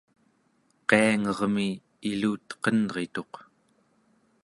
[0.87, 1.67] qiangermi
[2.11, 3.33] iluteqenrituq